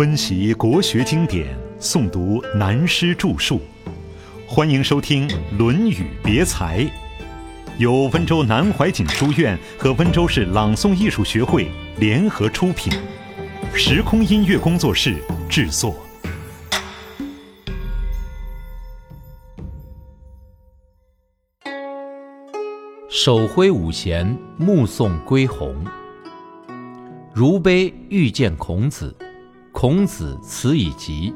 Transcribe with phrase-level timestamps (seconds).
[0.00, 3.60] 温习国学经典，诵读南师著述，
[4.48, 6.78] 欢迎收听《论语别裁》，
[7.76, 12.90] 由温州南怀瑾书院和温州市朗诵艺术学会联合出品，
[13.74, 15.16] 时空音乐工作室
[15.50, 15.94] 制作。
[23.10, 25.76] 手挥五弦，目送归鸿。
[27.34, 29.14] 如悲遇见孔子，
[29.80, 31.32] 孔子辞以疾，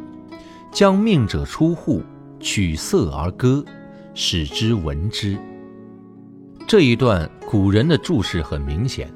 [0.71, 2.03] 将命者出户，
[2.39, 3.65] 取瑟而歌，
[4.13, 5.39] 使之闻之。
[6.69, 9.11] 这一段古人的注释很明显，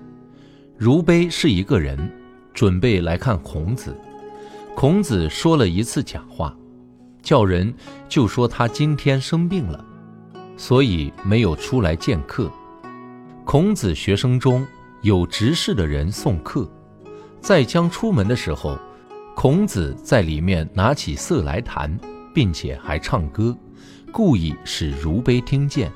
[0.78, 2.10] 如碑是一个人
[2.54, 3.94] 准备来看孔子，
[4.74, 6.56] 孔子说了一次假话，
[7.20, 7.74] 叫人
[8.08, 9.84] 就说他今天生病了，
[10.56, 12.50] 所以没有出来见客。
[13.44, 14.66] 孔子学生中
[15.02, 16.66] 有执事的人送客，
[17.42, 18.78] 在将出门的时候，
[19.40, 21.96] 孔子在里面拿起瑟来弹，
[22.34, 23.56] 并且还唱歌，
[24.10, 25.92] 故意使如碑听见。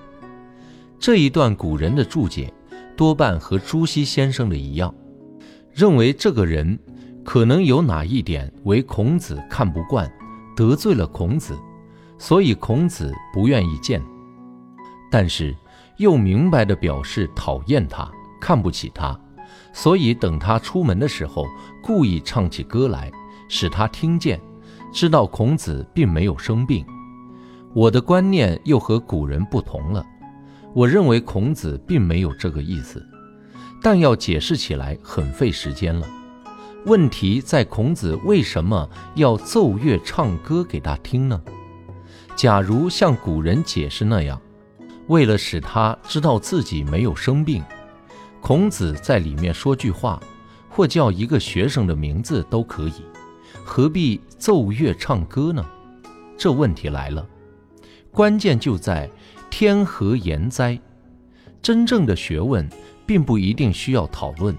[0.96, 2.54] 这一段古人的注解，
[2.96, 4.94] 多半和朱熹先生的一样，
[5.74, 6.78] 认为这个人
[7.24, 10.08] 可能有哪一点为孔子看不惯，
[10.54, 11.58] 得罪了孔子，
[12.18, 14.00] 所以孔子不愿意见。
[15.10, 15.52] 但是。
[15.98, 19.16] 又明白地表示讨厌他，看不起他，
[19.72, 21.46] 所以等他出门的时候，
[21.82, 23.12] 故意唱起歌来，
[23.54, 24.40] 使他听见，
[24.94, 26.82] 知道孔子并没有生病。
[27.74, 30.02] 我的观念又和古人不同了，
[30.72, 33.06] 我认为孔子并没有这个意思，
[33.82, 36.08] 但要解释起来很费时间了。
[36.86, 41.38] 问题在孔子为什么要奏乐唱歌给他听呢？
[42.34, 44.40] 假如像古人解释那样。
[45.08, 47.62] 为了使他知道自己没有生病，
[48.40, 50.18] 孔子在里面说句话，
[50.70, 52.94] 或叫一个学生的名字都可以，
[53.64, 55.64] 何必奏乐唱歌呢？
[56.36, 57.26] 这问题来了，
[58.10, 59.08] 关键就在
[59.50, 60.78] 天何言哉？
[61.62, 62.68] 真正的学问
[63.06, 64.56] 并不一定需要讨论，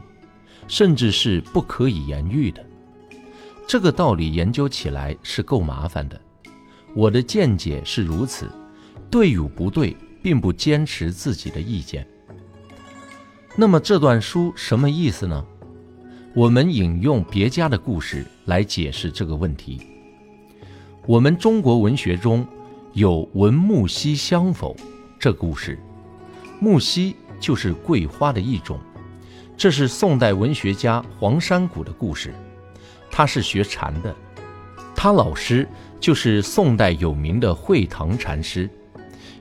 [0.68, 2.66] 甚至是不可以言喻的。
[3.68, 6.20] 这个道理研究起来是够麻烦的。
[6.96, 8.50] 我的见解是如此，
[9.12, 9.96] 对与不对？
[10.22, 12.08] 并不坚持自己的意见。
[13.58, 15.46] 那么这段书什么意思呢？
[16.36, 19.82] 我们引用别家的故事来解释这个问题。
[21.06, 22.44] 我们中国文学中
[22.94, 24.76] 有“闻木樨香否”
[25.20, 25.78] 这故事，
[26.60, 28.80] 木樨就是桂花的一种。
[29.56, 32.34] 这是宋代文学家黄山谷的故事。
[33.12, 34.16] 他是学禅的，
[34.96, 35.70] 他老师
[36.00, 38.68] 就是宋代有名的慧堂禅师。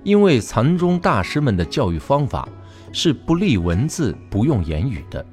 [0.04, 2.46] 因为禅宗大师们的教育方法
[2.92, 5.24] 是不立文字、不用言语的，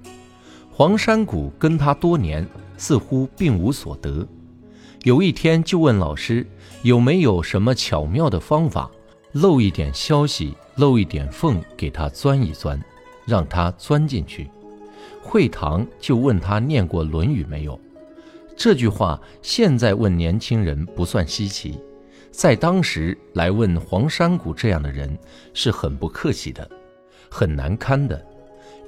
[0.80, 2.48] 黄山谷跟他多年，
[2.78, 4.26] 似乎并无所得。
[5.04, 6.48] 有一天就问老师
[6.84, 8.90] 有没有什么巧妙的方法，
[9.34, 12.82] 漏一点消息，漏一点缝给他钻一钻，
[13.26, 14.50] 让他钻进去。
[15.22, 17.78] 会堂就问他念过《论语》没有？
[18.56, 21.78] 这句话现在问年轻人不算稀奇。
[22.32, 25.20] 在当时来问黄山谷这样的人
[25.54, 26.66] 是很不客气的，
[27.30, 28.26] 很难堪的，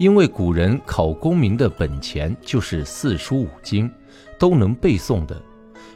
[0.01, 3.87] 因为古人考功名的本钱就是四书五经，
[4.39, 5.39] 都能背诵的。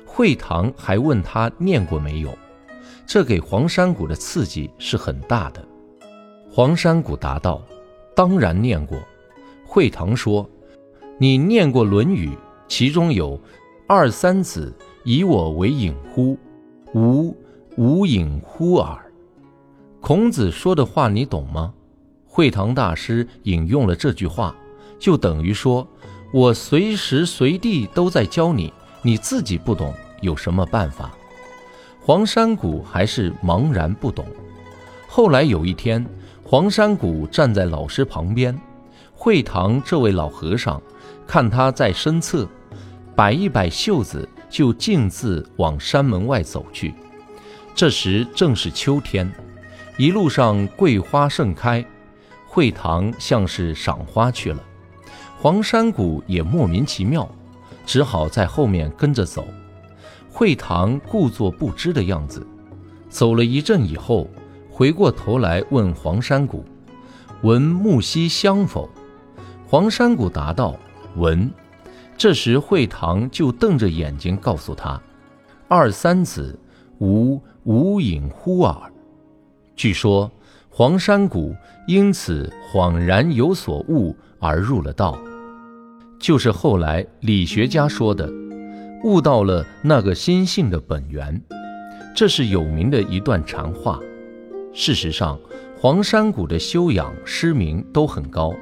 [0.05, 2.31] 会堂还问他念过没有，
[3.07, 5.67] 这给黄山谷的刺激是很大的。
[6.51, 7.63] 黄山谷答道
[8.15, 8.99] ：“当然念过。”
[9.65, 10.47] 会堂说
[11.17, 12.29] ：“你念过《论语》，
[12.67, 13.41] 其中有
[13.89, 14.71] ‘二三子，
[15.03, 16.37] 以我为隐乎？’”
[16.93, 17.35] 吾
[17.75, 19.11] 无隐乎耳。
[19.99, 21.73] 孔子说的话你懂吗？
[22.35, 24.53] 会堂大师引用了这句话，
[24.99, 25.87] 就等于说
[26.33, 31.13] 我随时随地都在教你，你自己不懂，有什么办法？
[32.01, 34.25] 黄山谷还是茫然不懂。
[35.07, 36.05] 后来有一天，
[36.43, 38.53] 黄山谷站在老师旁边，
[39.13, 40.81] 会堂这位老和尚
[41.25, 42.45] 看他在身侧，
[43.15, 44.27] 摆一摆袖子。
[44.47, 46.93] 就径自往山门外走去。
[47.73, 49.29] 这时正是秋天，
[49.97, 51.83] 一路上桂花盛开，
[52.55, 54.63] 会堂像是赏花去了。
[55.41, 57.29] 黄山谷也莫名其妙，
[57.85, 59.45] 只好在后面跟着走。
[60.31, 62.47] 会堂故作不知的样子，
[63.09, 64.29] 走了一阵以后，
[64.71, 66.63] 回过头来问黄山谷
[67.43, 68.89] ：“闻木樨香否？”
[69.67, 70.77] 黄山谷答道
[71.17, 71.51] ：“闻。”
[72.17, 75.01] 这时，会堂就瞪着眼睛告诉他
[75.67, 76.57] ：“二三子，
[76.99, 78.93] 无无隐乎耳。”
[79.75, 80.31] 据说
[80.77, 81.55] 黄山谷
[81.87, 85.17] 因此恍然有所悟而入了道，
[86.19, 88.29] 就是后来理学家说的
[89.05, 91.41] ：“悟到了那个心性的本源。
[92.13, 94.01] 这是有名的一段禅话。
[94.73, 95.39] 事实上，
[95.79, 98.53] 黄山谷的修养师名都很高。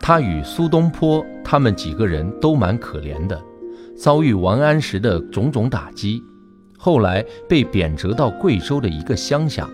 [0.00, 3.38] 他与苏东坡他们几个人都蛮可怜的，
[3.94, 6.22] 遭遇王安石的种种打击，
[6.78, 9.68] 后来被贬谪到贵州的一个乡下，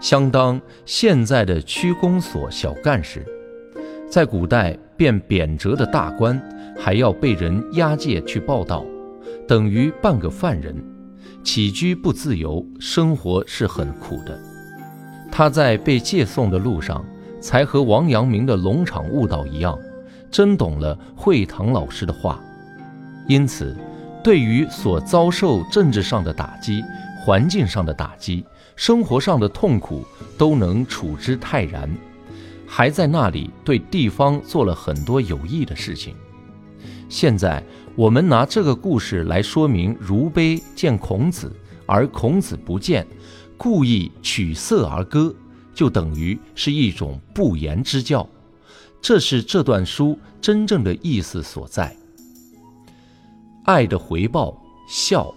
[0.00, 3.24] 相当现在的区公所小干事。
[4.08, 6.40] 在古代，变贬谪的大官
[6.76, 8.84] 还要被人押解去报道，
[9.46, 10.74] 等于半个犯人，
[11.44, 14.36] 起居不自由，生活是很苦的。
[15.30, 17.04] 他在被借送的路上，
[17.40, 19.78] 才和王阳明的龙场悟道一样，
[20.28, 22.40] 真懂了惠堂老师的话。
[23.28, 23.76] 因此，
[24.24, 26.82] 对于所遭受政治上的打击、
[27.24, 28.44] 环境上的打击、
[28.80, 30.06] 生活上的痛苦，
[30.38, 31.94] 都能处之泰然，
[32.66, 36.16] 还在那里对地方做了很多有益的事情。
[37.06, 37.62] 现在，
[37.94, 41.54] 我们拿这个故事来说明：如悲见孔子，
[41.84, 43.06] 而孔子不见。
[43.58, 45.34] 故意取色而歌，
[45.74, 48.26] 就等于是一种不言之教。
[49.02, 51.94] 这是这段书真正的意思所在。
[53.66, 55.34] 爱的回报，孝。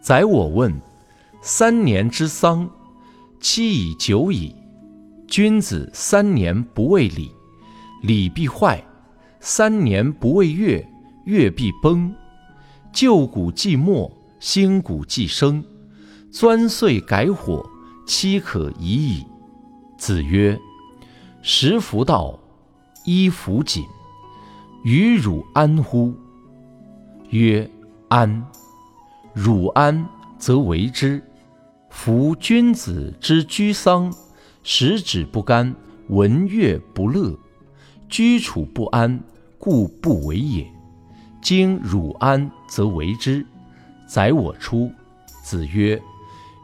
[0.00, 0.74] 宰我问：
[1.44, 2.70] 三年之丧，
[3.40, 4.54] 期已久矣。
[5.26, 7.32] 君子三年不为礼，
[8.02, 8.78] 礼必坏；
[9.40, 10.86] 三年不为乐，
[11.24, 12.14] 乐必崩。
[12.92, 14.08] 旧谷既没，
[14.38, 15.64] 新谷既生。
[16.30, 17.68] 钻碎改火，
[18.06, 19.26] 岂可已矣。
[19.98, 20.56] 子曰
[21.42, 22.38] ：“食弗道，
[23.04, 23.84] 衣弗锦，
[24.84, 26.14] 与汝安乎？”
[27.30, 27.68] 曰
[28.08, 28.46] ：“安。”
[29.34, 30.06] 汝安，
[30.38, 31.20] 则为之。
[31.92, 34.12] 夫君子之居丧，
[34.64, 35.72] 食指不甘，
[36.08, 37.38] 闻乐不乐，
[38.08, 39.20] 居处不安，
[39.56, 40.66] 故不为也。
[41.40, 43.46] 今汝安，则为之。
[44.08, 44.90] 宰我出。
[45.44, 46.00] 子曰。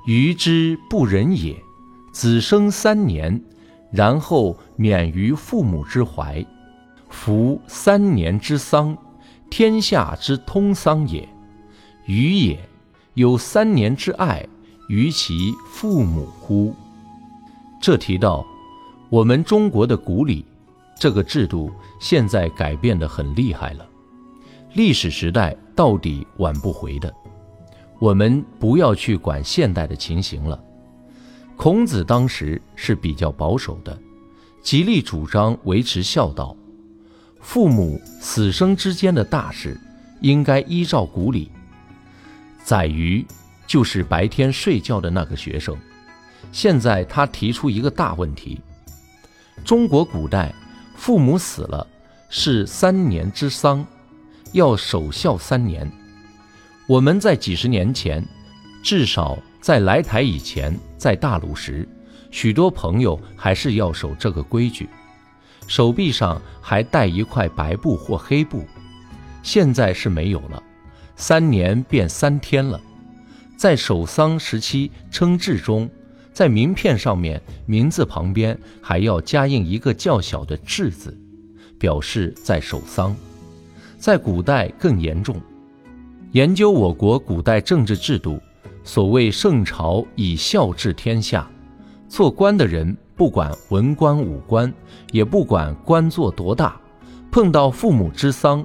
[0.06, 1.54] 余之不仁也。
[2.10, 3.40] 子生三年，
[3.92, 6.44] 然后免于父母之怀。
[7.10, 8.96] 夫三年之丧，
[9.50, 11.28] 天下之通丧也。
[12.06, 12.58] 余也
[13.14, 14.44] 有三年之爱
[14.88, 16.74] 于其父母乎？
[17.80, 18.44] 这提到
[19.08, 20.44] 我们中国的古礼，
[20.98, 21.70] 这个制度
[22.00, 23.86] 现在改变的很厉害了。
[24.72, 27.14] 历史时代到底挽不回的。
[27.98, 30.58] 我们不要去管现代的情形了。
[31.56, 33.98] 孔子当时是比较保守的，
[34.62, 36.56] 极力主张维持孝道。
[37.40, 39.80] 父母死生之间的大事，
[40.20, 41.50] 应该依照古礼。
[42.62, 43.26] 宰予
[43.68, 45.76] 就是白天睡觉的那个学生，
[46.50, 48.58] 现在他提出一个大问题：
[49.62, 50.52] 中国古代
[50.96, 51.86] 父母死了
[52.30, 53.86] 是三年之丧，
[54.52, 55.88] 要守孝三年。
[56.88, 58.26] 我们在几十年前，
[58.82, 61.86] 至少在来台以前，在大陆时，
[62.30, 64.88] 许多朋友还是要守这个规矩，
[65.66, 68.64] 手臂上还带一块白布或黑布。
[69.42, 70.62] 现在是没有了，
[71.16, 72.80] 三年变三天了。
[73.58, 75.90] 在守丧时期称制中，
[76.32, 81.18] 在名片上面名字旁边还要加印一个较小的“制”字，
[81.76, 83.16] 表示在守丧。
[83.98, 85.40] 在古代更严重。
[86.30, 88.40] 研究我国古代政治制度，
[88.84, 91.50] 所谓圣朝以孝治天下，
[92.08, 94.72] 做官的人不管文官武官，
[95.10, 96.80] 也不管官做多大，
[97.32, 98.64] 碰到父母之丧，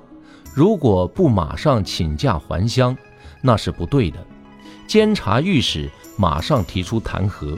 [0.54, 2.96] 如果不马上请假还乡，
[3.42, 4.24] 那是不对的。
[4.88, 7.58] 监察御史马上提出弹劾，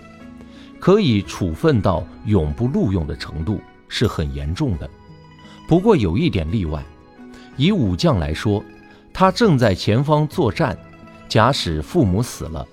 [0.79, 4.89] 可以处分到永不录用的程度，是很严重的。
[5.67, 6.83] 不过有一点例外，
[7.57, 8.63] 以武将来说。
[9.17, 10.77] 他正在前方作战，
[11.29, 12.67] 假使父母死了，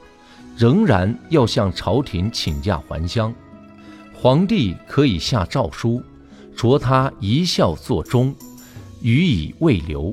[0.56, 3.32] 仍然要向朝廷请假还乡。
[4.12, 6.02] 皇帝可以下诏书，
[6.56, 8.34] 着他一孝作忠，
[9.02, 10.12] 予以未留，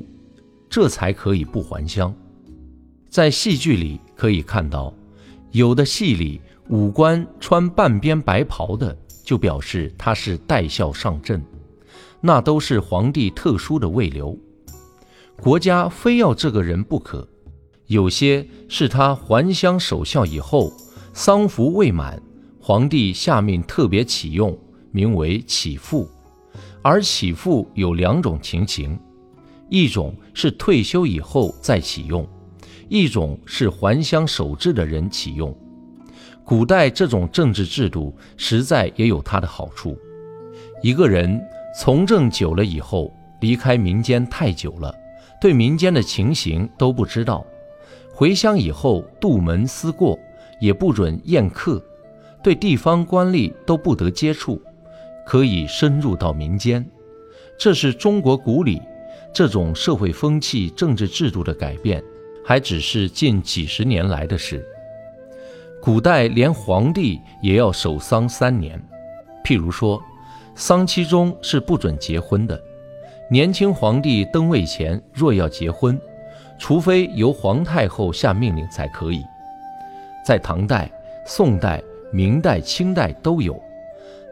[0.68, 2.14] 这才可以不还乡。
[3.08, 4.92] 在戏剧里可以看到，
[5.50, 11.42] 有的戏里武官穿半边白袍的，就表示他是带孝上阵，
[12.20, 14.38] 那都是皇帝特殊的未留。
[15.40, 17.26] 国家非要这个人不可，
[17.86, 20.70] 有些是他还乡守孝以后，
[21.14, 22.22] 丧服未满，
[22.60, 24.54] 皇帝下命特别启用，
[24.92, 26.06] 名为启父。
[26.82, 29.00] 而启父有两种情形，
[29.70, 32.28] 一种是退休以后再启用，
[32.90, 35.56] 一种是还乡守制的人启用。
[36.44, 39.96] 古代这种政治制度实在也有它的好处。
[40.82, 41.40] 一个人
[41.78, 44.92] 从政久了以后，离开民间太久了。
[45.40, 47.46] 对民间的情形都不知道。
[48.12, 50.18] 回乡以后，杜门思过，
[50.60, 51.82] 也不准宴客，
[52.42, 54.60] 对地方官吏都不得接触，
[55.24, 56.84] 可以深入到民间。
[57.56, 58.82] 这是中国古礼，
[59.32, 62.02] 这种社会风气、政治制度的改变，
[62.44, 64.64] 还只是近几十年来的事。
[65.80, 68.80] 古代连皇帝也要守丧三年，
[69.44, 70.02] 譬如说，
[70.54, 72.60] 丧期中是不准结婚的。
[73.30, 75.98] 年轻皇帝登位前若要结婚，
[76.58, 79.22] 除非由皇太后下命令才可以。
[80.26, 80.90] 在唐代、
[81.24, 81.82] 宋代、
[82.12, 83.58] 明代、清代都有。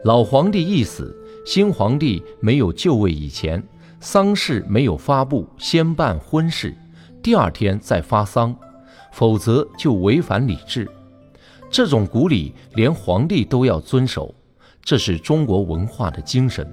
[0.03, 3.63] 老皇帝一死，新皇帝没有就位以前，
[3.99, 6.75] 丧事没有发布，先办婚事，
[7.21, 8.55] 第二天再发丧，
[9.11, 10.89] 否则就违反礼制。
[11.69, 14.33] 这种古礼连皇帝都要遵守，
[14.81, 16.67] 这是中国文化的精神。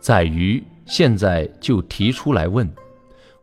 [0.00, 2.70] 在于现在就提出来问，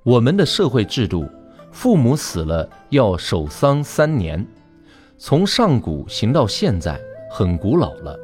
[0.04, 1.28] 我们的社会制度，
[1.72, 4.46] 父母死了要守丧三年，
[5.18, 8.18] 从上古行到现在，很古老了。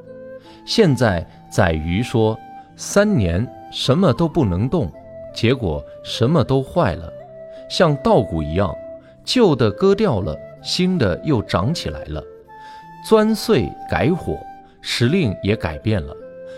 [0.66, 2.38] 现在在于说
[2.76, 4.92] 三年什么都不能动，
[5.36, 7.12] 结果什么都坏了，
[7.70, 8.74] 像稻谷一样，
[9.24, 10.38] 旧的割掉了。
[10.64, 12.22] 新的又长起来了，
[13.08, 14.38] 钻碎改火，
[14.82, 16.14] 时令也改变了，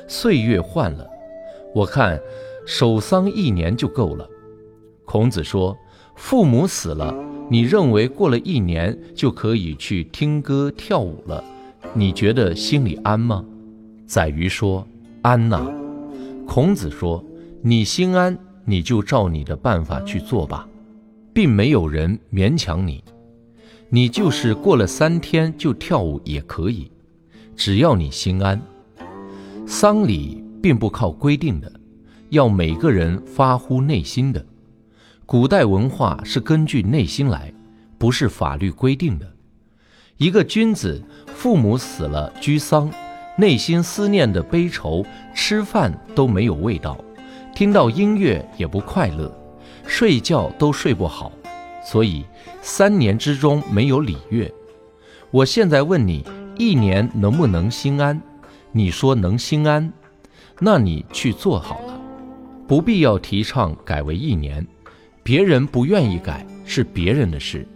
[0.08, 1.06] 岁月换了。
[1.76, 2.20] 我看
[2.66, 4.28] 守丧一年就够了。
[5.06, 5.78] 孔子说
[6.16, 7.14] ：“父母死了，
[7.50, 11.44] 你认为过了一年就可以去听歌跳舞了？
[11.94, 13.44] 你觉得心里安吗？”
[14.08, 14.88] 宰予说
[15.22, 15.70] ：“安呐。”
[16.48, 17.24] 孔子说
[17.62, 18.36] ：“你心安，
[18.66, 20.68] 你就照你的办法去做吧，
[21.40, 23.02] 并没有人勉强你。”
[23.88, 26.92] 你就是过了三天就跳舞也可以，
[27.56, 28.62] 只要你心安。
[29.66, 31.72] 丧礼并不靠规定的，
[32.28, 34.46] 要每个人发乎内心的。
[35.26, 37.54] 古代文化是根据内心来，
[37.98, 39.26] 不是法律规定的。
[40.18, 42.92] 一个君子父母死了居丧，
[43.38, 47.02] 内心思念的悲愁，吃饭都没有味道，
[47.56, 49.34] 听到音乐也不快乐，
[49.90, 51.32] 睡觉都睡不好。
[51.84, 52.24] 所以
[52.62, 54.54] 三年之中没有礼乐，
[55.32, 56.24] 我现在问你，
[56.56, 58.22] 一年能不能心安？
[58.72, 59.92] 你说能心安，
[60.60, 62.00] 那你去做好了，
[62.68, 64.66] 不必要提倡改为一年。
[65.24, 67.68] 别人不愿意改是别人的事。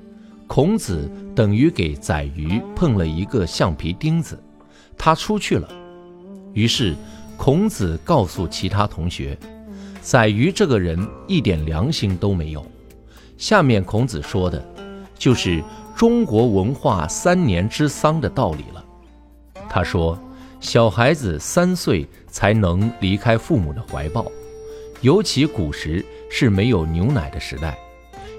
[0.45, 4.41] 孔子等于给宰予碰了一个橡皮钉子，
[4.95, 5.67] 他出去了。
[6.53, 6.95] 于是
[7.37, 9.35] 孔子告诉其他同学，
[10.03, 12.63] 宰予这个人一点良心都没有。
[13.37, 14.63] 下面孔子说的，
[15.17, 15.63] 就是
[15.95, 18.83] 中国文化三年之丧的道理了。
[19.69, 20.19] 他说，
[20.59, 24.29] 小孩子三岁才能离开父母的怀抱，
[24.99, 27.77] 尤其古时是没有牛奶的时代，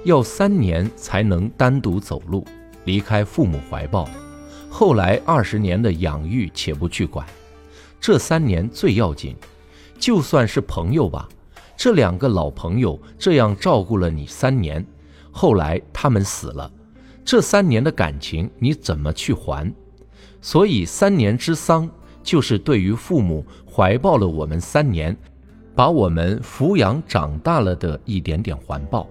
[0.05, 2.47] 要三年才能单独走路，
[2.85, 4.07] 离开父母怀抱。
[4.69, 7.27] 后来二十年的养育且不去管，
[7.99, 9.35] 这三年最要紧。
[9.99, 11.29] 就算是朋友吧，
[11.77, 14.85] 这两个老朋友这样照顾了你三年。
[15.31, 16.71] 后来他们死了，
[17.25, 19.73] 这三年的感情你怎么去还？
[20.41, 21.91] 所以三年之丧
[22.23, 25.17] 就是对于父母怀抱了我们三年，
[25.75, 29.09] 把我们抚养长大了的一点点还报。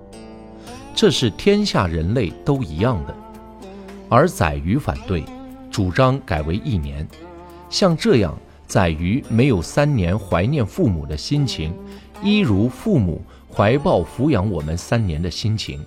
[0.96, 3.16] 这是天下人类都一样的。
[4.10, 5.26] 而宰予反对，
[5.72, 7.08] 主张改为一年。
[7.70, 11.74] 像这样，宰予没有三年怀念父母的心情，
[12.24, 13.22] 一如父母
[13.54, 15.84] 怀抱抚养我们三年的心情。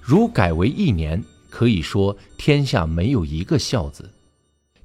[0.00, 4.08] 如改为一年，可以说天下没有一个孝子。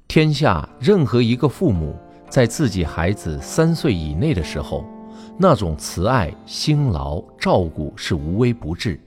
[0.08, 1.94] 天下任何一个父母，
[2.28, 4.84] 在自己孩子三岁以内的时候，
[5.38, 8.98] 那种慈爱、辛劳、照顾是无微不至。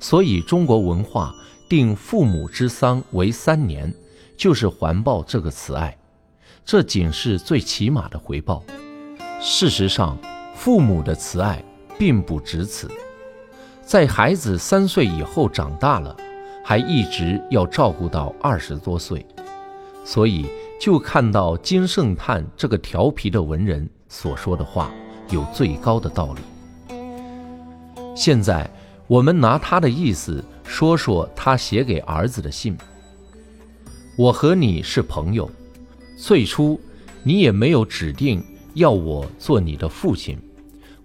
[0.00, 1.34] 所以中国文化
[1.68, 3.94] 定父母之丧为三年，
[4.36, 5.96] 就是环抱这个慈爱。
[6.64, 8.62] 这仅是最起码的回报。
[9.40, 10.18] 事实上，
[10.54, 11.62] 父母的慈爱
[11.98, 12.90] 并不止此。
[13.84, 16.16] 在孩子三岁以后长大了，
[16.64, 19.24] 还一直要照顾到二十多岁，
[20.04, 20.46] 所以
[20.80, 24.90] 就看到金圣叹这个调皮的文人所说的话
[25.28, 26.40] 有最高的道理。
[28.16, 28.70] 现在
[29.06, 32.76] 我们拿他的意思说说他写给儿子的信：
[34.16, 35.50] 我和你是朋友，
[36.16, 36.80] 最初
[37.22, 38.42] 你也没有指定
[38.74, 40.38] 要我做你的父亲，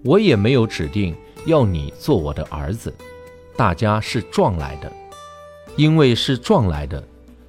[0.03, 1.15] 我也没有指定。
[1.45, 2.93] 要你做我的儿子，
[3.55, 4.91] 大家是撞来的，
[5.77, 7.01] 因为是撞来的，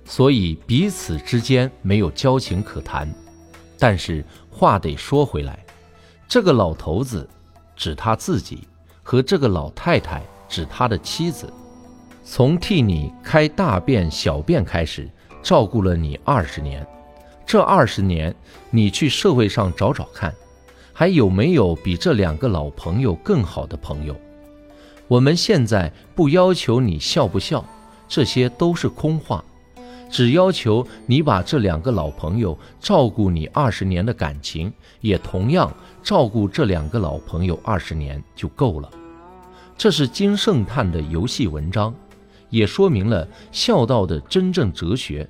[0.04, 3.12] 所以彼此之间没有交情可谈。
[3.80, 5.58] 但是话得说回来，
[6.28, 7.28] 这个老头子，
[7.74, 8.60] 指他自己
[9.02, 11.52] 和这个老太太指他的妻子，
[12.24, 15.10] 从替你开大便小便开始，
[15.42, 16.86] 照顾了你二十年。
[17.47, 18.35] 这二十年，
[18.70, 20.32] 你去社会上找找看，
[20.92, 24.14] 还有没有比这两个老朋友更好的朋友？
[25.09, 27.64] 我们现在不要求你孝不孝，
[28.09, 29.44] 这些都是空话，
[30.09, 38.88] 只要求你把这两个老朋友照顾你二十年的感情，也同样照顾这两个老朋友二十年就够了。
[39.76, 41.92] 这是金圣叹的游戏文章，
[42.50, 45.28] 也说明了孝道的真正哲学。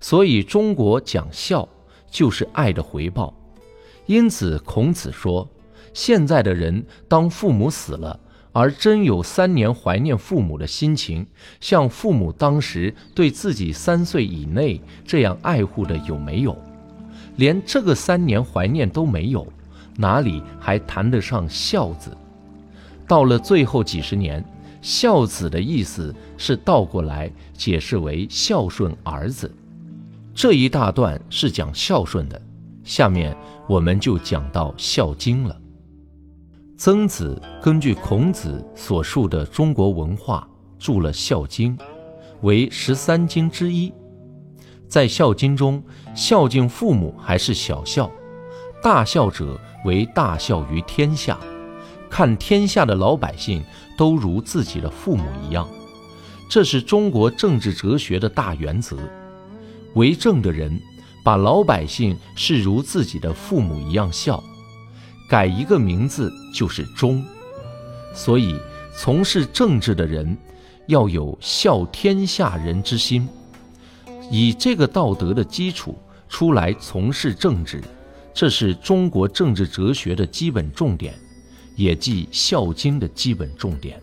[0.00, 1.68] 所以，中国讲孝
[2.10, 3.32] 就是爱的回报。
[4.06, 5.48] 因此，孔子说
[5.94, 8.18] ：“现在的人，当父母死了，
[8.50, 11.24] 而真有三年怀念父母的心情，
[11.60, 16.56] 像父母当时对自己三岁以内这样爱护的有没有？
[17.36, 19.46] 连这个三年怀念都没有，
[19.96, 22.10] 哪里还谈得上孝子？
[23.06, 24.44] 到了最后几十年，
[24.82, 29.54] 孝子的意思是倒过来解释为孝顺儿子。”
[30.42, 32.40] 这一大段是讲孝顺的，
[32.82, 33.36] 下面
[33.68, 35.54] 我们就讲到《孝经》了。
[36.78, 41.76] 曾子根据孔子所述的中国文化著了《孝经》，
[42.40, 43.92] 为十三经之一。
[44.88, 48.10] 在《孝经》中，孝敬父母还是小孝，
[48.82, 51.38] 大孝者为大孝于天下，
[52.08, 53.62] 看天下的老百姓
[53.94, 55.68] 都如自己的父母一样，
[56.48, 58.96] 这是中国政治哲学的大原则。
[59.94, 60.80] 为政的人
[61.22, 64.42] 把老百姓视如自己的父母一样孝，
[65.28, 67.24] 改一个名字就是忠。
[68.14, 68.58] 所以，
[68.96, 70.36] 从事政治的人
[70.86, 73.28] 要有孝天下人之心，
[74.30, 75.96] 以这个道德的基础
[76.28, 77.82] 出来从事政治，
[78.32, 81.14] 这是中国政治哲学的基本重点，
[81.76, 84.00] 也即《孝经》的基本重点。